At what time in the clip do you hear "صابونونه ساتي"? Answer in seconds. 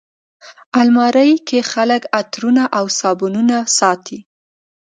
2.99-4.19